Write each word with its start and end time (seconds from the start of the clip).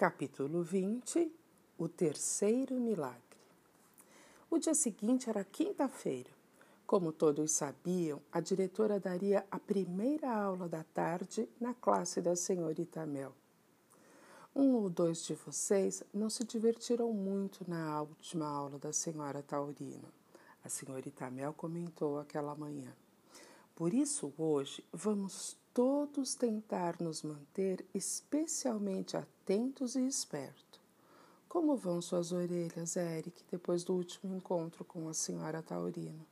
Capítulo 0.00 0.62
20 0.62 1.30
O 1.76 1.86
terceiro 1.86 2.76
milagre. 2.76 3.20
O 4.50 4.56
dia 4.56 4.72
seguinte 4.72 5.28
era 5.28 5.44
quinta-feira. 5.44 6.30
Como 6.86 7.12
todos 7.12 7.52
sabiam, 7.52 8.18
a 8.32 8.40
diretora 8.40 8.98
daria 8.98 9.44
a 9.50 9.58
primeira 9.58 10.32
aula 10.32 10.66
da 10.70 10.82
tarde 10.82 11.46
na 11.60 11.74
classe 11.74 12.22
da 12.22 12.34
senhorita 12.34 13.04
Mel. 13.04 13.34
Um 14.56 14.72
ou 14.72 14.88
dois 14.88 15.22
de 15.22 15.34
vocês 15.34 16.02
não 16.14 16.30
se 16.30 16.44
divertiram 16.44 17.12
muito 17.12 17.62
na 17.68 18.00
última 18.00 18.48
aula 18.48 18.78
da 18.78 18.94
senhora 18.94 19.42
Taurino. 19.42 20.08
A 20.64 20.70
senhorita 20.70 21.30
Mel 21.30 21.52
comentou 21.52 22.18
aquela 22.18 22.54
manhã. 22.54 22.90
Por 23.74 23.92
isso, 23.92 24.32
hoje, 24.38 24.82
vamos 24.90 25.58
todos 25.74 26.34
tentar 26.34 26.96
nos 27.02 27.22
manter 27.22 27.84
especialmente 27.92 29.14
atentos 29.14 29.39
e 29.52 30.06
espertos. 30.06 30.80
Como 31.48 31.74
vão 31.74 32.00
suas 32.00 32.30
orelhas, 32.30 32.94
Eric, 32.94 33.42
depois 33.50 33.82
do 33.82 33.94
último 33.94 34.36
encontro 34.36 34.84
com 34.84 35.08
a 35.08 35.12
senhora 35.12 35.60
Taurino? 35.60 36.24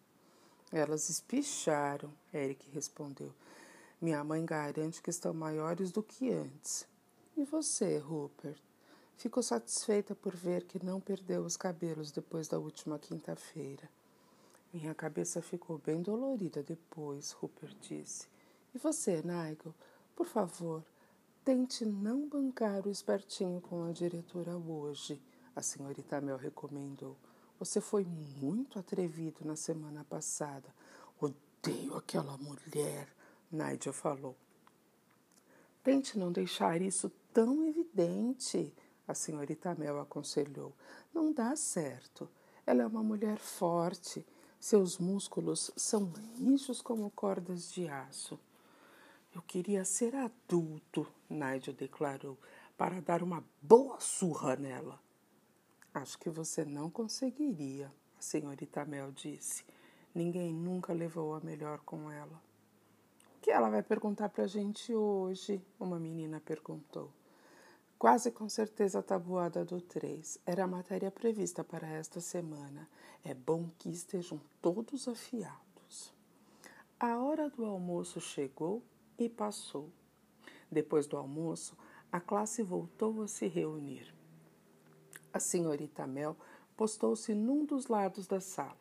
Elas 0.70 1.08
espicharam, 1.08 2.12
Eric 2.32 2.70
respondeu. 2.70 3.32
Minha 4.00 4.22
mãe 4.22 4.44
garante 4.44 5.02
que 5.02 5.10
estão 5.10 5.34
maiores 5.34 5.90
do 5.90 6.00
que 6.00 6.30
antes. 6.30 6.86
E 7.36 7.44
você, 7.44 7.98
Rupert? 7.98 8.60
Ficou 9.16 9.42
satisfeita 9.42 10.14
por 10.14 10.36
ver 10.36 10.62
que 10.62 10.84
não 10.84 11.00
perdeu 11.00 11.42
os 11.42 11.56
cabelos 11.56 12.12
depois 12.12 12.46
da 12.46 12.60
última 12.60 13.00
quinta-feira. 13.00 13.90
Minha 14.72 14.94
cabeça 14.94 15.42
ficou 15.42 15.78
bem 15.78 16.00
dolorida 16.00 16.62
depois, 16.62 17.32
Rupert 17.32 17.74
disse. 17.80 18.28
E 18.72 18.78
você, 18.78 19.22
Nigel, 19.22 19.74
por 20.14 20.26
favor, 20.26 20.84
tente 21.48 21.82
não 21.86 22.28
bancar 22.28 22.86
o 22.86 22.90
espertinho 22.90 23.58
com 23.58 23.84
a 23.84 23.90
diretora 23.90 24.54
hoje, 24.54 25.18
a 25.56 25.62
senhorita 25.62 26.20
Mel 26.20 26.36
recomendou. 26.36 27.16
Você 27.58 27.80
foi 27.80 28.04
muito 28.04 28.78
atrevido 28.78 29.46
na 29.46 29.56
semana 29.56 30.04
passada. 30.04 30.68
Odeio 31.18 31.96
aquela 31.96 32.36
mulher, 32.36 33.08
Nigel 33.50 33.94
falou. 33.94 34.36
Tente 35.82 36.18
não 36.18 36.30
deixar 36.30 36.82
isso 36.82 37.10
tão 37.32 37.66
evidente, 37.66 38.70
a 39.06 39.14
senhorita 39.14 39.74
Mel 39.74 39.98
aconselhou. 40.02 40.74
Não 41.14 41.32
dá 41.32 41.56
certo. 41.56 42.28
Ela 42.66 42.82
é 42.82 42.86
uma 42.86 43.02
mulher 43.02 43.38
forte. 43.38 44.22
Seus 44.60 44.98
músculos 44.98 45.70
são 45.74 46.12
rijos 46.36 46.82
como 46.82 47.10
cordas 47.12 47.72
de 47.72 47.88
aço. 47.88 48.38
Eu 49.34 49.40
queria 49.40 49.82
ser 49.86 50.14
adulto, 50.14 51.06
Nigel 51.28 51.74
declarou, 51.74 52.38
para 52.76 53.00
dar 53.00 53.22
uma 53.22 53.44
boa 53.60 53.98
surra 54.00 54.56
nela. 54.56 55.00
Acho 55.92 56.18
que 56.18 56.30
você 56.30 56.64
não 56.64 56.88
conseguiria, 56.88 57.92
a 58.18 58.22
senhorita 58.22 58.84
Mel 58.84 59.10
disse. 59.10 59.64
Ninguém 60.14 60.54
nunca 60.54 60.92
levou 60.92 61.34
a 61.34 61.40
melhor 61.40 61.80
com 61.80 62.10
ela. 62.10 62.40
O 63.36 63.40
que 63.40 63.50
ela 63.50 63.70
vai 63.70 63.82
perguntar 63.82 64.28
para 64.28 64.44
a 64.44 64.48
gente 64.48 64.94
hoje? 64.94 65.60
Uma 65.78 65.98
menina 65.98 66.40
perguntou. 66.40 67.12
Quase 67.98 68.30
com 68.30 68.48
certeza 68.48 69.00
a 69.00 69.02
tabuada 69.02 69.64
do 69.64 69.80
3 69.80 70.38
era 70.46 70.64
a 70.64 70.68
matéria 70.68 71.10
prevista 71.10 71.64
para 71.64 71.88
esta 71.88 72.20
semana. 72.20 72.88
É 73.24 73.34
bom 73.34 73.68
que 73.76 73.90
estejam 73.90 74.40
todos 74.62 75.08
afiados. 75.08 76.14
A 77.00 77.18
hora 77.18 77.50
do 77.50 77.64
almoço 77.64 78.20
chegou 78.20 78.82
e 79.18 79.28
passou. 79.28 79.90
Depois 80.70 81.06
do 81.06 81.16
almoço, 81.16 81.76
a 82.10 82.20
classe 82.20 82.62
voltou 82.62 83.22
a 83.22 83.28
se 83.28 83.46
reunir. 83.46 84.14
A 85.32 85.40
senhorita 85.40 86.06
Mel 86.06 86.36
postou-se 86.76 87.34
num 87.34 87.64
dos 87.64 87.86
lados 87.86 88.26
da 88.26 88.40
sala. 88.40 88.76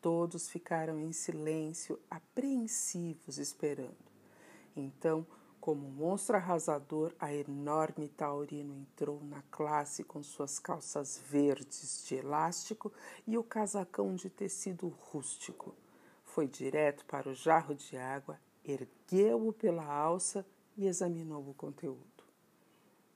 Todos 0.00 0.48
ficaram 0.48 1.00
em 1.00 1.12
silêncio, 1.12 1.98
apreensivos, 2.10 3.38
esperando. 3.38 3.96
Então, 4.76 5.26
como 5.60 5.86
um 5.86 5.90
monstro 5.90 6.36
arrasador, 6.36 7.12
a 7.18 7.34
enorme 7.34 8.08
Taurino 8.08 8.74
entrou 8.74 9.20
na 9.24 9.42
classe 9.50 10.04
com 10.04 10.22
suas 10.22 10.58
calças 10.58 11.20
verdes 11.28 12.04
de 12.06 12.16
elástico 12.16 12.92
e 13.26 13.36
o 13.36 13.42
casacão 13.42 14.14
de 14.14 14.30
tecido 14.30 14.88
rústico. 14.88 15.74
Foi 16.22 16.46
direto 16.46 17.04
para 17.06 17.28
o 17.28 17.34
jarro 17.34 17.74
de 17.74 17.96
água 17.96 18.38
ergueu-o 18.66 19.52
pela 19.52 19.84
alça 19.84 20.44
e 20.76 20.86
examinou 20.86 21.48
o 21.48 21.54
conteúdo. 21.54 22.24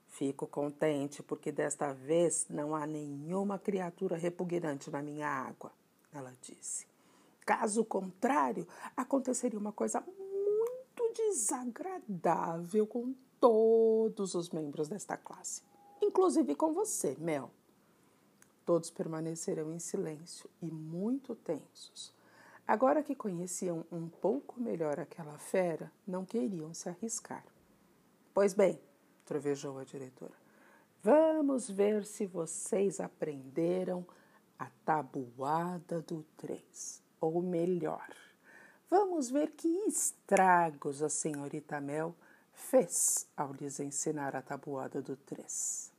Fico 0.08 0.46
contente 0.46 1.22
porque 1.22 1.52
desta 1.52 1.92
vez 1.92 2.46
não 2.50 2.74
há 2.74 2.86
nenhuma 2.86 3.58
criatura 3.58 4.16
repugnante 4.16 4.90
na 4.90 5.00
minha 5.00 5.28
água, 5.28 5.72
ela 6.12 6.34
disse. 6.42 6.86
Caso 7.46 7.84
contrário, 7.84 8.66
aconteceria 8.96 9.58
uma 9.58 9.72
coisa 9.72 10.00
muito 10.00 11.12
desagradável 11.14 12.86
com 12.86 13.14
todos 13.40 14.34
os 14.34 14.50
membros 14.50 14.88
desta 14.88 15.16
classe, 15.16 15.62
inclusive 16.02 16.54
com 16.54 16.72
você, 16.74 17.16
Mel. 17.18 17.50
Todos 18.66 18.90
permaneceram 18.90 19.72
em 19.72 19.78
silêncio 19.78 20.48
e 20.60 20.70
muito 20.70 21.34
tensos. 21.34 22.12
Agora 22.70 23.02
que 23.02 23.16
conheciam 23.16 23.84
um 23.90 24.08
pouco 24.08 24.60
melhor 24.60 25.00
aquela 25.00 25.36
fera, 25.38 25.90
não 26.06 26.24
queriam 26.24 26.72
se 26.72 26.88
arriscar. 26.88 27.44
Pois 28.32 28.54
bem, 28.54 28.80
trovejou 29.24 29.76
a 29.76 29.82
diretora, 29.82 30.36
vamos 31.02 31.68
ver 31.68 32.04
se 32.04 32.26
vocês 32.26 33.00
aprenderam 33.00 34.06
a 34.56 34.66
tabuada 34.84 36.00
do 36.00 36.24
três. 36.36 37.02
Ou 37.20 37.42
melhor, 37.42 38.08
vamos 38.88 39.28
ver 39.28 39.50
que 39.50 39.66
estragos 39.88 41.02
a 41.02 41.08
senhorita 41.08 41.80
Mel 41.80 42.14
fez 42.52 43.26
ao 43.36 43.52
lhes 43.52 43.80
ensinar 43.80 44.36
a 44.36 44.42
tabuada 44.42 45.02
do 45.02 45.16
três. 45.16 45.89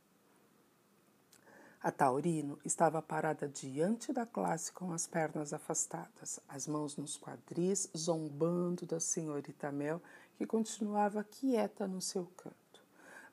A 1.84 1.90
Taurino 1.90 2.60
estava 2.64 3.02
parada 3.02 3.48
diante 3.48 4.12
da 4.12 4.24
classe 4.24 4.70
com 4.70 4.92
as 4.92 5.08
pernas 5.08 5.52
afastadas, 5.52 6.38
as 6.48 6.68
mãos 6.68 6.96
nos 6.96 7.18
quadris, 7.18 7.90
zombando 7.96 8.86
da 8.86 9.00
senhorita 9.00 9.72
Mel, 9.72 10.00
que 10.36 10.46
continuava 10.46 11.24
quieta 11.24 11.88
no 11.88 12.00
seu 12.00 12.26
canto. 12.36 12.56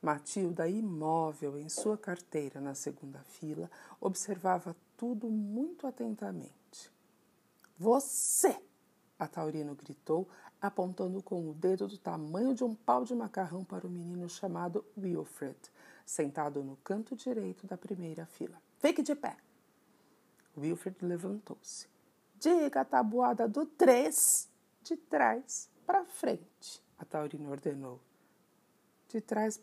Matilda, 0.01 0.67
imóvel 0.67 1.59
em 1.59 1.69
sua 1.69 1.95
carteira 1.95 2.59
na 2.59 2.73
segunda 2.73 3.19
fila, 3.19 3.69
observava 4.01 4.75
tudo 4.97 5.29
muito 5.29 5.85
atentamente. 5.85 6.91
Você! 7.77 8.59
A 9.19 9.27
Taurino 9.27 9.75
gritou, 9.75 10.27
apontando 10.59 11.21
com 11.21 11.47
o 11.47 11.53
dedo 11.53 11.87
do 11.87 11.99
tamanho 11.99 12.55
de 12.55 12.63
um 12.63 12.73
pau 12.73 13.03
de 13.03 13.13
macarrão 13.13 13.63
para 13.63 13.85
o 13.85 13.91
menino 13.91 14.27
chamado 14.27 14.83
Wilfred, 14.97 15.59
sentado 16.09 16.63
no 16.63 16.75
canto 16.77 17.15
direito 17.15 17.67
da 17.67 17.77
primeira 17.77 18.25
fila. 18.25 18.59
Fique 18.79 19.03
de 19.03 19.13
pé. 19.13 19.37
Wilfred 20.57 20.97
levantou-se. 21.05 21.87
Diga 22.39 22.81
a 22.81 22.85
tabuada 22.85 23.47
do 23.47 23.63
três, 23.63 24.49
de 24.81 24.97
trás 24.97 25.69
para 25.85 26.03
frente, 26.05 26.83
a 26.97 27.05
Taurina 27.05 27.49
ordenou. 27.49 27.99
De 29.07 29.21
trás 29.21 29.61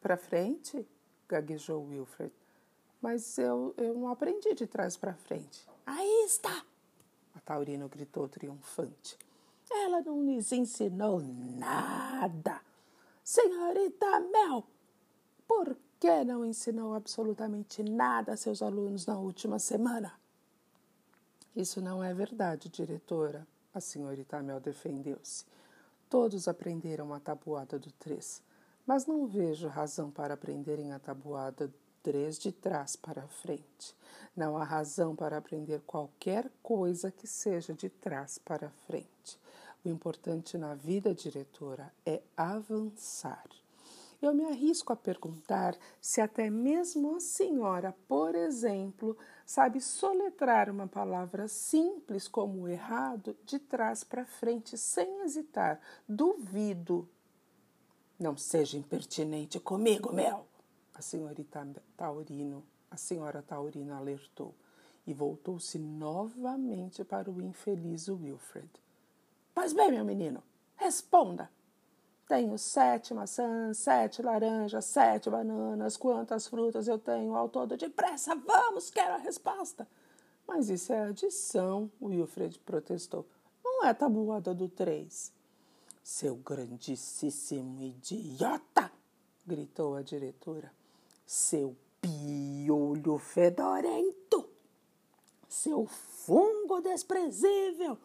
para 0.00 0.16
frente? 0.16 0.86
gaguejou 1.28 1.84
Wilfred. 1.84 2.32
Mas 3.02 3.36
eu, 3.36 3.74
eu 3.76 3.94
não 3.94 4.08
aprendi 4.08 4.54
de 4.54 4.68
trás 4.68 4.96
para 4.96 5.14
frente. 5.14 5.66
Aí 5.84 6.24
está! 6.24 6.64
A 7.34 7.40
Taurino 7.40 7.88
gritou 7.88 8.28
triunfante. 8.28 9.18
Ela 9.68 10.00
não 10.02 10.24
lhes 10.24 10.52
ensinou 10.52 11.20
nada. 11.20 12.60
Senhorita 13.24 14.20
Mel, 14.20 14.66
por 15.50 15.76
que 15.98 16.22
não 16.22 16.46
ensinou 16.46 16.94
absolutamente 16.94 17.82
nada 17.82 18.34
a 18.34 18.36
seus 18.36 18.62
alunos 18.62 19.04
na 19.04 19.18
última 19.18 19.58
semana? 19.58 20.14
Isso 21.56 21.80
não 21.80 22.04
é 22.04 22.14
verdade, 22.14 22.68
diretora. 22.68 23.44
A 23.74 23.80
senhorita 23.80 24.40
Mel 24.40 24.60
defendeu-se. 24.60 25.44
Todos 26.08 26.46
aprenderam 26.46 27.12
a 27.12 27.18
tabuada 27.18 27.80
do 27.80 27.90
três, 27.90 28.40
mas 28.86 29.06
não 29.06 29.26
vejo 29.26 29.66
razão 29.66 30.08
para 30.08 30.34
aprenderem 30.34 30.92
a 30.92 31.00
tabuada 31.00 31.68
três 32.00 32.38
de 32.38 32.52
trás 32.52 32.94
para 32.94 33.26
frente. 33.26 33.96
Não 34.36 34.56
há 34.56 34.62
razão 34.62 35.16
para 35.16 35.36
aprender 35.36 35.80
qualquer 35.80 36.48
coisa 36.62 37.10
que 37.10 37.26
seja 37.26 37.74
de 37.74 37.88
trás 37.88 38.38
para 38.38 38.70
frente. 38.86 39.36
O 39.84 39.88
importante 39.88 40.56
na 40.56 40.74
vida, 40.76 41.12
diretora, 41.12 41.92
é 42.06 42.22
avançar. 42.36 43.48
Eu 44.20 44.34
me 44.34 44.44
arrisco 44.44 44.92
a 44.92 44.96
perguntar 44.96 45.74
se 45.98 46.20
até 46.20 46.50
mesmo 46.50 47.16
a 47.16 47.20
senhora, 47.20 47.96
por 48.06 48.34
exemplo, 48.34 49.16
sabe 49.46 49.80
soletrar 49.80 50.68
uma 50.68 50.86
palavra 50.86 51.48
simples 51.48 52.28
como 52.28 52.68
errado 52.68 53.34
de 53.46 53.58
trás 53.58 54.04
para 54.04 54.26
frente 54.26 54.76
sem 54.76 55.22
hesitar. 55.22 55.80
Duvido. 56.06 57.08
Não 58.18 58.36
seja 58.36 58.76
impertinente 58.76 59.58
comigo, 59.58 60.12
Mel. 60.12 60.46
A 60.94 61.00
senhorita 61.00 61.66
Taurino, 61.96 62.62
a 62.90 62.98
senhora 62.98 63.40
Taurino 63.40 63.94
alertou 63.94 64.54
e 65.06 65.14
voltou-se 65.14 65.78
novamente 65.78 67.02
para 67.04 67.30
o 67.30 67.40
infeliz 67.40 68.06
Wilfred. 68.08 68.68
Pois 69.54 69.72
bem, 69.72 69.90
meu 69.90 70.04
menino, 70.04 70.42
responda. 70.76 71.50
Tenho 72.30 72.56
sete 72.56 73.12
maçãs, 73.12 73.78
sete 73.78 74.22
laranjas, 74.22 74.84
sete 74.84 75.28
bananas. 75.28 75.96
Quantas 75.96 76.46
frutas 76.46 76.86
eu 76.86 76.96
tenho 76.96 77.34
ao 77.34 77.48
todo? 77.48 77.76
Depressa, 77.76 78.36
vamos, 78.36 78.88
quero 78.88 79.14
a 79.14 79.16
resposta. 79.16 79.84
Mas 80.46 80.70
isso 80.70 80.92
é 80.92 81.08
adição, 81.08 81.90
Wilfred 82.00 82.56
protestou. 82.60 83.26
Não 83.64 83.84
é 83.84 83.92
tabuada 83.92 84.54
do 84.54 84.68
três. 84.68 85.32
Seu 86.04 86.36
grandíssimo 86.36 87.82
idiota! 87.82 88.92
gritou 89.44 89.96
a 89.96 90.02
diretora. 90.02 90.72
Seu 91.26 91.74
piolho 92.00 93.18
fedorento! 93.18 94.48
Seu 95.48 95.84
fungo 95.84 96.80
desprezível! 96.80 97.98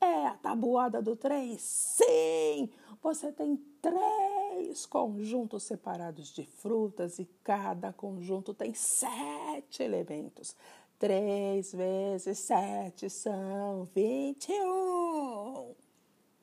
É 0.00 0.26
a 0.26 0.34
tabuada 0.34 1.02
do 1.02 1.14
três? 1.14 1.60
Sim! 1.60 2.70
Você 3.02 3.30
tem 3.32 3.56
três 3.82 4.86
conjuntos 4.86 5.62
separados 5.62 6.32
de 6.32 6.44
frutas 6.44 7.18
e 7.18 7.24
cada 7.44 7.92
conjunto 7.92 8.54
tem 8.54 8.72
sete 8.74 9.82
elementos. 9.82 10.56
Três 10.98 11.72
vezes 11.72 12.38
sete 12.38 13.08
são 13.08 13.84
vinte 13.94 14.50
e 14.50 14.62
um. 14.62 15.74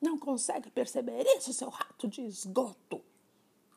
Não 0.00 0.18
consegue 0.18 0.70
perceber 0.70 1.24
isso, 1.36 1.52
seu 1.52 1.68
rato 1.68 2.08
de 2.08 2.22
esgoto? 2.22 3.02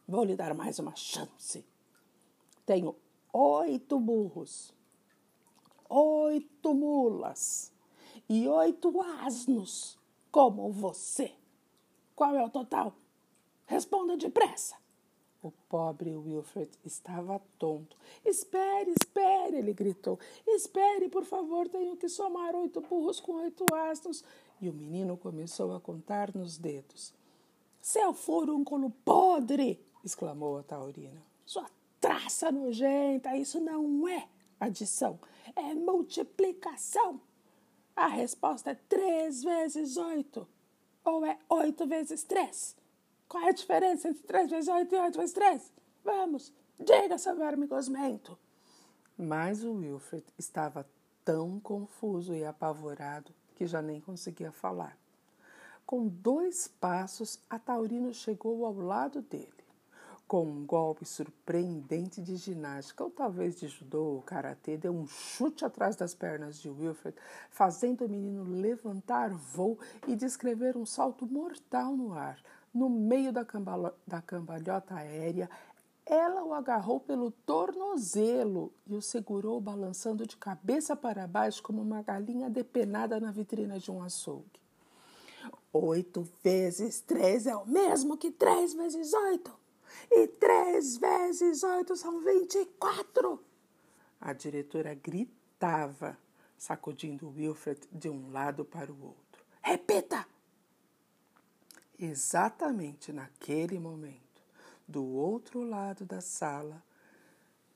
Vou 0.07 0.23
lhe 0.23 0.35
dar 0.35 0.53
mais 0.53 0.77
uma 0.79 0.95
chance. 0.95 1.65
Tenho 2.65 2.95
oito 3.33 3.99
burros, 3.99 4.73
oito 5.89 6.73
mulas 6.73 7.70
e 8.29 8.47
oito 8.47 9.01
asnos 9.01 9.97
como 10.31 10.71
você. 10.71 11.31
Qual 12.15 12.35
é 12.35 12.43
o 12.43 12.49
total? 12.49 12.93
Responda 13.65 14.17
depressa. 14.17 14.75
O 15.43 15.51
pobre 15.67 16.15
Wilfred 16.15 16.69
estava 16.85 17.41
tonto. 17.57 17.97
Espere, 18.23 18.91
espere, 18.91 19.57
ele 19.57 19.73
gritou. 19.73 20.19
Espere, 20.47 21.09
por 21.09 21.25
favor, 21.25 21.67
tenho 21.67 21.97
que 21.97 22.07
somar 22.07 22.55
oito 22.55 22.79
burros 22.81 23.19
com 23.19 23.33
oito 23.33 23.65
asnos. 23.73 24.23
E 24.61 24.69
o 24.69 24.73
menino 24.73 25.17
começou 25.17 25.73
a 25.75 25.79
contar 25.79 26.35
nos 26.35 26.57
dedos. 26.59 27.11
Seu 27.81 28.13
furúnculo 28.13 28.91
podre! 29.03 29.83
exclamou 30.03 30.59
a 30.59 30.63
taurina. 30.63 31.23
Sua 31.43 31.65
traça 31.99 32.51
nojenta, 32.51 33.35
isso 33.35 33.59
não 33.59 34.07
é 34.07 34.27
adição, 34.59 35.19
é 35.55 35.73
multiplicação. 35.73 37.19
A 37.95 38.07
resposta 38.07 38.71
é 38.71 38.75
três 38.87 39.43
vezes 39.43 39.97
oito. 39.97 40.47
Ou 41.03 41.25
é 41.25 41.37
oito 41.49 41.85
vezes 41.87 42.23
três? 42.23 42.75
Qual 43.27 43.43
é 43.43 43.49
a 43.49 43.53
diferença 43.53 44.09
entre 44.09 44.23
três 44.23 44.49
vezes 44.49 44.67
oito 44.67 44.95
e 44.95 44.99
oito 44.99 45.17
vezes 45.17 45.33
três? 45.33 45.71
Vamos, 46.03 46.53
diga, 46.79 47.17
seu 47.17 47.35
verme 47.35 47.67
gosmento. 47.67 48.37
Mas 49.17 49.63
o 49.63 49.73
Wilfred 49.73 50.25
estava 50.37 50.85
tão 51.23 51.59
confuso 51.59 52.33
e 52.33 52.43
apavorado 52.43 53.33
que 53.55 53.65
já 53.67 53.81
nem 53.81 54.01
conseguia 54.01 54.51
falar. 54.51 54.97
Com 55.85 56.07
dois 56.07 56.67
passos, 56.67 57.39
a 57.49 57.59
Taurino 57.59 58.13
chegou 58.13 58.65
ao 58.65 58.73
lado 58.73 59.21
dele 59.21 59.61
com 60.31 60.45
um 60.45 60.65
golpe 60.65 61.05
surpreendente 61.05 62.21
de 62.21 62.37
ginástica, 62.37 63.03
ou 63.03 63.09
talvez 63.09 63.59
de 63.59 63.67
judô 63.67 64.01
ou 64.01 64.21
karatê, 64.21 64.77
deu 64.77 64.93
um 64.93 65.05
chute 65.05 65.65
atrás 65.65 65.97
das 65.97 66.15
pernas 66.15 66.57
de 66.61 66.69
Wilfred, 66.69 67.17
fazendo 67.49 68.05
o 68.05 68.09
menino 68.09 68.45
levantar 68.45 69.29
voo 69.33 69.77
e 70.07 70.15
descrever 70.15 70.77
um 70.77 70.85
salto 70.85 71.27
mortal 71.27 71.97
no 71.97 72.13
ar. 72.13 72.41
No 72.73 72.89
meio 72.89 73.33
da, 73.33 73.45
da 74.07 74.21
cambalhota 74.21 74.95
aérea, 74.95 75.49
ela 76.05 76.45
o 76.45 76.53
agarrou 76.53 77.01
pelo 77.01 77.31
tornozelo 77.31 78.71
e 78.87 78.95
o 78.95 79.01
segurou 79.01 79.59
balançando 79.59 80.25
de 80.25 80.37
cabeça 80.37 80.95
para 80.95 81.27
baixo 81.27 81.61
como 81.61 81.81
uma 81.81 82.01
galinha 82.01 82.49
depenada 82.49 83.19
na 83.19 83.33
vitrina 83.33 83.77
de 83.77 83.91
um 83.91 84.01
açougue. 84.01 84.61
Oito 85.73 86.25
vezes 86.41 87.01
três 87.01 87.45
é 87.45 87.53
o 87.53 87.67
mesmo 87.67 88.15
que 88.15 88.31
três 88.31 88.73
vezes 88.73 89.11
oito. 89.13 89.59
E 90.09 90.27
três 90.27 90.97
vezes 90.97 91.63
oito 91.63 91.95
são 91.95 92.19
vinte 92.21 92.55
e 92.55 92.65
quatro. 92.65 93.43
A 94.19 94.33
diretora 94.33 94.93
gritava, 94.93 96.17
sacudindo 96.57 97.29
Wilfred 97.29 97.81
de 97.91 98.09
um 98.09 98.31
lado 98.31 98.63
para 98.63 98.91
o 98.91 99.03
outro. 99.03 99.43
Repita! 99.61 100.27
Exatamente 101.97 103.13
naquele 103.13 103.79
momento, 103.79 104.41
do 104.87 105.05
outro 105.05 105.63
lado 105.63 106.05
da 106.05 106.19
sala, 106.19 106.83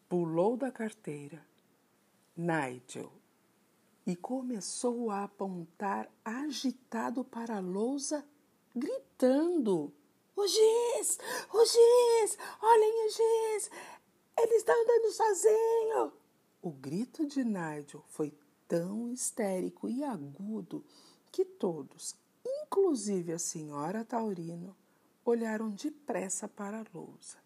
pulou 0.10 0.58
da 0.58 0.72
carteira 0.72 1.46
Nigel 2.36 3.12
e 4.06 4.16
começou 4.16 5.10
a 5.10 5.24
apontar 5.24 6.10
agitado 6.24 7.24
para 7.24 7.58
a 7.58 7.60
lousa, 7.60 8.26
gritando. 8.76 9.92
O 10.36 10.46
giz! 10.46 11.18
O 11.54 11.66
giz! 11.66 12.38
Olhem 12.62 13.06
o 13.06 13.10
giz! 13.10 13.72
Ele 14.38 14.56
está 14.56 14.74
andando 14.74 15.12
sozinho! 15.12 16.14
O 16.62 16.72
grito 16.72 17.26
de 17.26 17.44
Nigel 17.44 18.04
foi 18.10 18.34
tão 18.68 19.10
histérico 19.10 19.88
e 19.88 20.04
agudo 20.04 20.84
que 21.32 21.46
todos, 21.46 22.16
inclusive 22.46 23.32
a 23.32 23.40
senhora 23.40 24.04
Taurino, 24.04 24.76
olharam 25.24 25.70
depressa 25.70 26.50
para 26.50 26.82
a 26.82 26.86
lousa. 26.94 27.38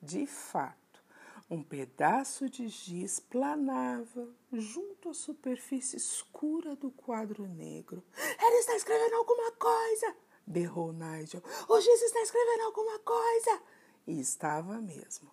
De 0.00 0.24
fato, 0.24 1.02
um 1.50 1.64
pedaço 1.64 2.48
de 2.48 2.68
giz 2.68 3.18
planava 3.18 4.28
junto 4.52 5.08
à 5.08 5.14
superfície 5.14 5.96
escura 5.96 6.76
do 6.76 6.92
quadro 6.92 7.48
negro. 7.48 8.04
Ele 8.40 8.56
está 8.56 8.76
escrevendo 8.76 9.16
alguma 9.16 9.50
coisa! 9.52 10.16
Berrou 10.50 10.92
Nigel. 10.92 11.42
O 11.68 11.80
juiz 11.80 12.02
está 12.02 12.20
escrevendo 12.20 12.62
alguma 12.64 12.98
coisa. 12.98 13.62
E 14.06 14.20
estava 14.20 14.80
mesmo. 14.80 15.30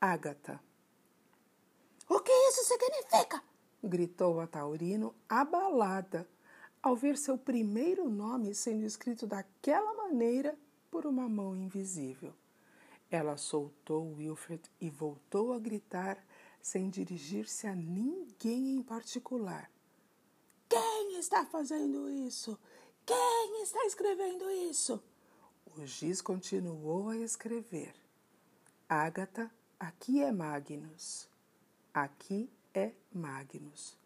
Ágata. 0.00 0.60
O 2.08 2.20
que 2.20 2.32
isso 2.32 2.64
significa? 2.64 3.42
gritou 3.82 4.40
a 4.40 4.46
Taurino, 4.46 5.14
abalada, 5.26 6.28
ao 6.82 6.94
ver 6.94 7.16
seu 7.16 7.38
primeiro 7.38 8.10
nome 8.10 8.54
sendo 8.54 8.84
escrito 8.84 9.26
daquela 9.26 9.94
maneira 9.94 10.58
por 10.90 11.06
uma 11.06 11.28
mão 11.28 11.56
invisível. 11.56 12.34
Ela 13.10 13.36
soltou 13.36 14.14
Wilfred 14.14 14.62
e 14.80 14.90
voltou 14.90 15.52
a 15.52 15.58
gritar 15.58 16.22
sem 16.60 16.90
dirigir-se 16.90 17.66
a 17.66 17.74
ninguém 17.74 18.76
em 18.76 18.82
particular. 18.82 19.70
Quem 20.68 21.18
está 21.18 21.44
fazendo 21.44 22.08
isso? 22.08 22.58
Quem 23.10 23.62
está 23.64 23.84
escrevendo 23.86 24.48
isso? 24.70 25.02
O 25.76 25.84
giz 25.84 26.22
continuou 26.22 27.08
a 27.08 27.16
escrever. 27.16 27.92
Ágata, 28.88 29.50
aqui 29.80 30.22
é 30.22 30.30
Magnus. 30.30 31.28
Aqui 31.92 32.48
é 32.72 32.92
Magnus. 33.12 33.98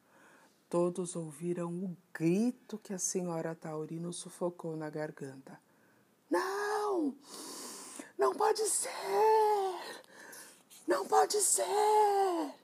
Todos 0.70 1.16
ouviram 1.16 1.68
o 1.68 1.94
grito 2.14 2.78
que 2.78 2.94
a 2.94 2.98
senhora 2.98 3.54
Taurino 3.54 4.10
sufocou 4.10 4.74
na 4.74 4.88
garganta. 4.88 5.60
Não! 6.30 7.14
Não 8.16 8.34
pode 8.34 8.62
ser! 8.62 8.88
Não 10.86 11.06
pode 11.06 11.42
ser! 11.42 12.54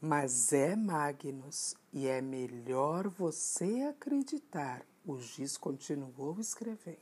Mas 0.00 0.52
é 0.52 0.76
Magnus, 0.76 1.74
e 1.92 2.06
é 2.06 2.22
melhor 2.22 3.08
você 3.08 3.82
acreditar 3.90 4.86
o 5.04 5.18
giz 5.18 5.56
continuou 5.56 6.38
escrevendo. 6.40 6.98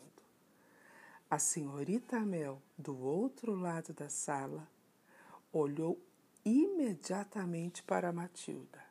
A 1.31 1.39
senhorita 1.39 2.21
Mel, 2.21 2.63
do 2.77 2.99
outro 2.99 3.55
lado 3.55 3.93
da 3.93 4.09
sala, 4.09 4.67
olhou 5.53 6.01
imediatamente 6.45 7.83
para 7.83 8.13
Matilda. 8.13 8.83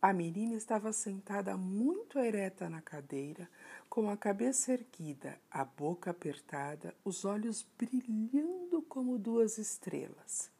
A 0.00 0.12
menina 0.12 0.56
estava 0.56 0.92
sentada 0.92 1.56
muito 1.56 2.18
ereta 2.18 2.68
na 2.68 2.82
cadeira, 2.82 3.48
com 3.88 4.10
a 4.10 4.16
cabeça 4.16 4.72
erguida, 4.72 5.38
a 5.48 5.64
boca 5.64 6.10
apertada, 6.10 6.92
os 7.04 7.24
olhos 7.24 7.64
brilhando 7.78 8.82
como 8.82 9.16
duas 9.16 9.58
estrelas. 9.58 10.50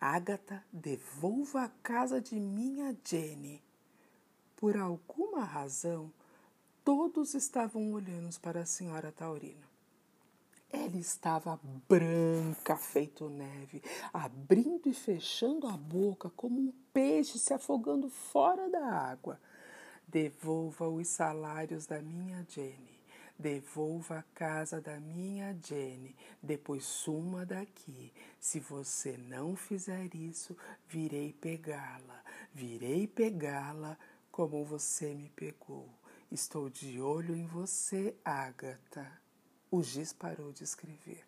Ágata, 0.00 0.64
devolva 0.72 1.64
a 1.64 1.68
casa 1.82 2.22
de 2.22 2.40
minha 2.40 2.96
Jenny. 3.04 3.62
Por 4.56 4.78
alguma 4.78 5.44
razão, 5.44 6.10
Todos 6.88 7.34
estavam 7.34 7.92
olhando 7.92 8.34
para 8.40 8.60
a 8.60 8.64
senhora 8.64 9.12
Taurino. 9.12 9.68
Ela 10.72 10.96
estava 10.96 11.60
branca, 11.86 12.78
feito 12.78 13.28
neve, 13.28 13.82
abrindo 14.10 14.88
e 14.88 14.94
fechando 14.94 15.66
a 15.66 15.76
boca 15.76 16.30
como 16.30 16.58
um 16.58 16.72
peixe 16.90 17.38
se 17.38 17.52
afogando 17.52 18.08
fora 18.08 18.70
da 18.70 18.86
água. 18.86 19.38
Devolva 20.06 20.88
os 20.88 21.08
salários 21.08 21.84
da 21.84 22.00
minha 22.00 22.42
Jenny. 22.48 22.98
Devolva 23.38 24.20
a 24.20 24.24
casa 24.34 24.80
da 24.80 24.98
minha 24.98 25.54
Jenny, 25.62 26.16
depois 26.42 26.84
suma 26.86 27.44
daqui. 27.44 28.10
Se 28.40 28.60
você 28.60 29.18
não 29.18 29.54
fizer 29.54 30.14
isso, 30.14 30.56
virei 30.88 31.34
pegá-la. 31.34 32.24
Virei 32.54 33.06
pegá-la 33.06 33.94
como 34.32 34.64
você 34.64 35.14
me 35.14 35.28
pegou. 35.36 35.97
Estou 36.30 36.68
de 36.68 37.00
olho 37.00 37.34
em 37.34 37.46
você, 37.46 38.14
Ágata. 38.22 39.10
O 39.70 39.82
giz 39.82 40.12
parou 40.12 40.52
de 40.52 40.62
escrever. 40.62 41.26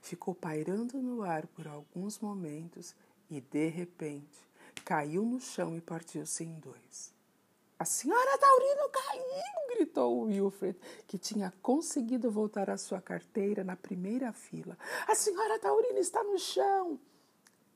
Ficou 0.00 0.34
pairando 0.34 1.02
no 1.02 1.22
ar 1.22 1.46
por 1.48 1.68
alguns 1.68 2.18
momentos 2.18 2.94
e, 3.28 3.42
de 3.42 3.68
repente, 3.68 4.42
caiu 4.86 5.22
no 5.22 5.38
chão 5.38 5.76
e 5.76 5.82
partiu-se 5.82 6.44
em 6.44 6.58
dois. 6.60 7.12
A 7.78 7.84
senhora 7.84 8.38
Taurino 8.38 8.88
caiu! 8.88 9.68
gritou 9.76 10.22
Wilfred, 10.22 10.78
que 11.06 11.18
tinha 11.18 11.52
conseguido 11.60 12.30
voltar 12.30 12.70
à 12.70 12.78
sua 12.78 13.02
carteira 13.02 13.62
na 13.62 13.76
primeira 13.76 14.32
fila. 14.32 14.78
A 15.06 15.14
senhora 15.14 15.58
Taurino 15.58 15.98
está 15.98 16.24
no 16.24 16.38
chão! 16.38 16.98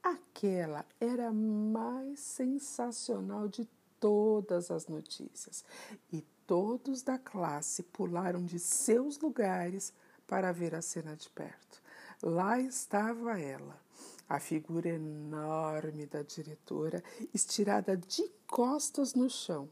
Aquela 0.02 0.86
era 0.98 1.28
a 1.28 1.32
mais 1.32 2.18
sensacional 2.18 3.46
de 3.46 3.68
todas 4.00 4.68
as 4.70 4.88
notícias 4.88 5.64
e 6.12 6.24
todos 6.52 7.00
da 7.00 7.16
classe 7.16 7.82
pularam 7.82 8.44
de 8.44 8.58
seus 8.58 9.18
lugares 9.18 9.90
para 10.26 10.52
ver 10.52 10.74
a 10.74 10.82
cena 10.82 11.16
de 11.16 11.30
perto. 11.30 11.80
Lá 12.22 12.60
estava 12.60 13.40
ela, 13.40 13.80
a 14.28 14.38
figura 14.38 14.90
enorme 14.90 16.04
da 16.04 16.20
diretora, 16.20 17.02
estirada 17.32 17.96
de 17.96 18.30
costas 18.46 19.14
no 19.14 19.30
chão 19.30 19.66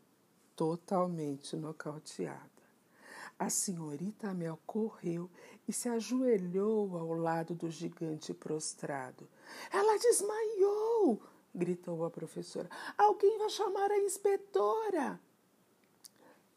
totalmente 0.56 1.54
nocauteada. 1.54 2.48
A 3.38 3.50
senhorita 3.50 4.32
Mel 4.32 4.58
correu 4.66 5.28
e 5.68 5.74
se 5.74 5.86
ajoelhou 5.86 6.96
ao 6.96 7.12
lado 7.12 7.54
do 7.54 7.70
gigante 7.70 8.32
prostrado. 8.32 9.28
Ela 9.70 9.98
desmaiou! 9.98 11.20
gritou 11.54 12.06
a 12.06 12.10
professora. 12.10 12.70
Alguém 12.96 13.36
vai 13.36 13.50
chamar 13.50 13.90
a 13.90 13.98
inspetora! 13.98 15.20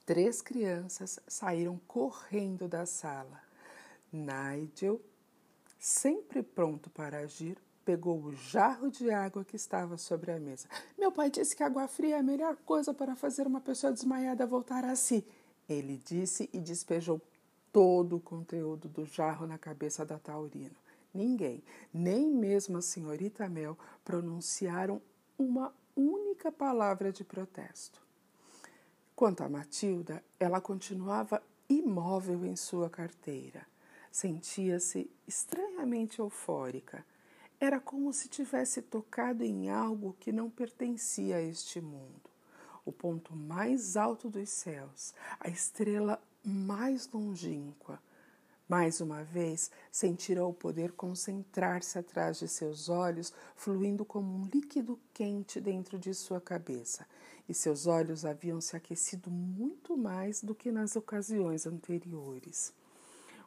Três 0.06 0.42
crianças 0.42 1.18
saíram 1.26 1.80
correndo 1.88 2.68
da 2.68 2.86
sala. 2.86 3.42
Nigel, 4.12 5.00
sempre 5.80 6.44
pronto 6.44 6.90
para 6.90 7.20
agir, 7.20 7.58
pegou 7.86 8.20
o 8.22 8.34
jarro 8.34 8.92
de 8.92 9.10
água 9.10 9.46
que 9.46 9.56
estava 9.56 9.98
sobre 9.98 10.32
a 10.32 10.40
mesa. 10.40 10.68
Meu 10.98 11.10
pai 11.10 11.30
disse 11.30 11.56
que 11.56 11.64
água 11.64 11.88
fria 11.88 12.18
é 12.18 12.20
a 12.20 12.24
melhor 12.24 12.58
coisa 12.66 12.94
para 12.94 13.16
fazer 13.16 13.48
uma 13.48 13.62
pessoa 13.62 13.94
desmaiada 13.94 14.46
voltar 14.46 14.84
a 14.84 14.94
si. 14.96 15.26
Ele 15.70 15.98
disse 16.04 16.50
e 16.52 16.60
despejou 16.60 17.22
todo 17.72 18.18
o 18.18 18.22
conteúdo 18.22 18.90
do 18.90 19.06
jarro 19.06 19.48
na 19.48 19.58
cabeça 19.58 20.06
da 20.06 20.20
Taurino. 20.20 20.76
Ninguém, 21.14 21.64
nem 21.94 22.30
mesmo 22.30 22.78
a 22.78 22.82
senhorita 22.82 23.48
Mel, 23.48 23.78
pronunciaram 24.04 25.02
uma 25.38 25.74
única 25.96 26.52
palavra 26.52 27.10
de 27.10 27.24
protesto. 27.24 28.03
Quanto 29.16 29.44
a 29.44 29.50
Matilda, 29.50 30.24
ela 30.40 30.60
continuava 30.60 31.42
imóvel 31.70 32.46
em 32.46 32.56
sua 32.56 32.90
carteira. 32.90 33.66
Sentia-se 34.12 35.10
estranhamente 35.28 36.20
eufórica 36.20 37.06
era 37.66 37.80
como 37.80 38.12
se 38.12 38.28
tivesse 38.28 38.82
tocado 38.82 39.42
em 39.42 39.70
algo 39.70 40.18
que 40.20 40.34
não 40.34 40.50
pertencia 40.50 41.38
a 41.38 41.42
este 41.42 41.80
mundo. 41.80 42.30
O 42.84 42.92
ponto 42.92 43.34
mais 43.34 43.96
alto 43.96 44.30
dos 44.30 44.50
céus, 44.50 45.14
a 45.40 45.48
estrela 45.48 46.22
mais 46.44 47.10
longínqua. 47.10 48.02
Mais 48.76 49.00
uma 49.02 49.24
vez, 49.24 49.70
sentira 49.92 50.44
o 50.44 50.52
poder 50.52 50.94
concentrar-se 50.94 52.00
atrás 52.00 52.40
de 52.40 52.48
seus 52.48 52.90
olhos, 52.90 53.32
fluindo 53.56 54.04
como 54.04 54.36
um 54.36 54.50
líquido 54.52 55.00
quente 55.14 55.62
dentro 55.62 56.00
de 56.00 56.12
sua 56.12 56.42
cabeça, 56.42 57.06
e 57.48 57.54
seus 57.54 57.86
olhos 57.86 58.26
haviam 58.26 58.60
se 58.60 58.76
aquecido 58.76 59.30
muito 59.30 59.96
mais 59.96 60.42
do 60.42 60.56
que 60.56 60.72
nas 60.72 60.96
ocasiões 60.96 61.68
anteriores. 61.68 62.74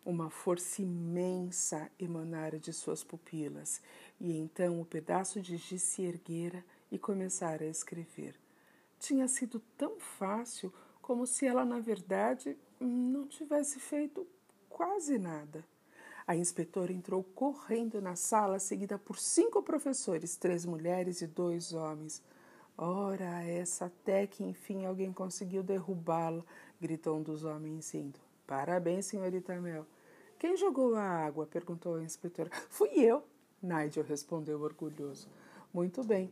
Uma 0.04 0.30
força 0.30 0.80
imensa 0.80 1.90
emanara 1.98 2.56
de 2.56 2.72
suas 2.72 3.02
pupilas, 3.02 3.82
e 4.20 4.32
então 4.38 4.80
o 4.80 4.84
pedaço 4.84 5.40
de 5.40 5.56
giz 5.56 5.82
se 5.82 6.02
erguera 6.02 6.64
e 6.88 7.00
começara 7.00 7.64
a 7.64 7.68
escrever. 7.68 8.36
Tinha 9.00 9.26
sido 9.26 9.58
tão 9.76 9.98
fácil 9.98 10.72
como 11.02 11.26
se 11.26 11.46
ela, 11.46 11.64
na 11.64 11.80
verdade, 11.80 12.56
não 12.78 13.26
tivesse 13.26 13.80
feito 13.80 14.24
quase 14.76 15.18
nada. 15.18 15.64
A 16.26 16.36
inspetora 16.36 16.92
entrou 16.92 17.24
correndo 17.24 17.98
na 17.98 18.14
sala, 18.14 18.58
seguida 18.58 18.98
por 18.98 19.18
cinco 19.18 19.62
professores, 19.62 20.36
três 20.36 20.66
mulheres 20.66 21.22
e 21.22 21.26
dois 21.26 21.72
homens. 21.72 22.22
Ora, 22.76 23.42
essa 23.42 23.86
até 23.86 24.26
que 24.26 24.44
enfim 24.44 24.84
alguém 24.84 25.14
conseguiu 25.14 25.62
derrubá-la, 25.62 26.44
gritou 26.78 27.16
um 27.16 27.22
dos 27.22 27.42
homens 27.42 27.94
indo. 27.94 28.20
Parabéns, 28.46 29.06
senhorita 29.06 29.58
Mel. 29.58 29.86
Quem 30.38 30.54
jogou 30.58 30.94
a 30.94 31.02
água? 31.02 31.46
perguntou 31.46 31.94
a 31.94 32.02
inspetora. 32.02 32.50
Fui 32.68 32.90
eu, 32.96 33.24
Nigel 33.62 34.04
respondeu 34.04 34.60
orgulhoso. 34.60 35.26
Muito 35.72 36.04
bem, 36.04 36.30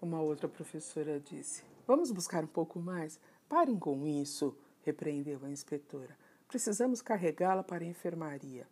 uma 0.00 0.20
outra 0.20 0.48
professora 0.48 1.18
disse. 1.18 1.64
Vamos 1.88 2.12
buscar 2.12 2.44
um 2.44 2.46
pouco 2.46 2.78
mais? 2.78 3.18
Parem 3.48 3.76
com 3.76 4.06
isso, 4.06 4.56
repreendeu 4.84 5.40
a 5.42 5.50
inspetora. 5.50 6.19
Precisamos 6.50 7.00
carregá-la 7.00 7.62
para 7.62 7.84
a 7.84 7.86
enfermaria. 7.86 8.66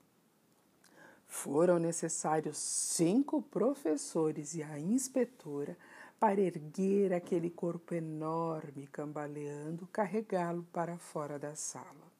Foram 1.28 1.78
necessários 1.78 2.58
cinco 2.58 3.40
professores 3.40 4.56
e 4.56 4.64
a 4.64 4.80
inspetora 4.80 5.78
para 6.18 6.40
erguer 6.40 7.14
aquele 7.14 7.48
corpo 7.48 7.94
enorme, 7.94 8.88
cambaleando, 8.88 9.86
carregá-lo 9.92 10.66
para 10.72 10.98
fora 10.98 11.38
da 11.38 11.54
sala. 11.54 12.12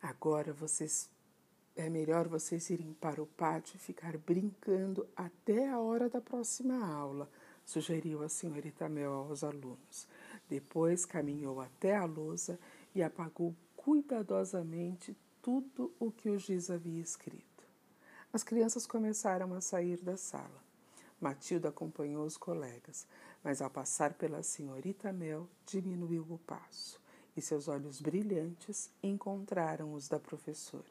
Agora 0.00 0.52
vocês 0.52 1.10
é 1.74 1.90
melhor 1.90 2.28
vocês 2.28 2.70
irem 2.70 2.92
para 2.92 3.20
o 3.20 3.26
pátio 3.26 3.74
e 3.74 3.80
ficar 3.80 4.16
brincando 4.18 5.04
até 5.16 5.68
a 5.68 5.80
hora 5.80 6.08
da 6.08 6.20
próxima 6.20 6.86
aula, 6.86 7.28
sugeriu 7.64 8.22
a 8.22 8.28
senhorita 8.28 8.88
Mel 8.88 9.12
aos 9.12 9.42
alunos. 9.42 10.06
Depois 10.48 11.04
caminhou 11.04 11.60
até 11.60 11.96
a 11.96 12.04
lousa 12.04 12.56
e 12.94 13.02
apagou 13.02 13.52
cuidadosamente 13.80 15.16
tudo 15.40 15.90
o 15.98 16.10
que 16.12 16.28
o 16.28 16.38
giz 16.38 16.70
havia 16.70 17.00
escrito. 17.00 17.64
As 18.30 18.42
crianças 18.42 18.86
começaram 18.86 19.54
a 19.54 19.60
sair 19.62 19.96
da 20.02 20.18
sala. 20.18 20.62
Matilda 21.18 21.70
acompanhou 21.70 22.26
os 22.26 22.36
colegas, 22.36 23.06
mas 23.42 23.62
ao 23.62 23.70
passar 23.70 24.12
pela 24.12 24.42
senhorita 24.42 25.10
Mel, 25.14 25.48
diminuiu 25.64 26.26
o 26.28 26.38
passo 26.40 27.00
e 27.34 27.40
seus 27.40 27.68
olhos 27.68 28.02
brilhantes 28.02 28.90
encontraram 29.02 29.94
os 29.94 30.08
da 30.08 30.20
professora. 30.20 30.84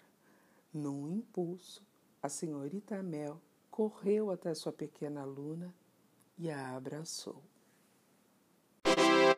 Num 0.73 1.11
impulso, 1.11 1.85
a 2.23 2.27
senhorita 2.27 3.03
Mel 3.03 3.39
correu 3.69 4.31
até 4.31 4.51
sua 4.55 4.71
pequena 4.71 5.21
aluna 5.21 5.71
e 6.39 6.49
a 6.49 6.75
abraçou. 6.75 7.39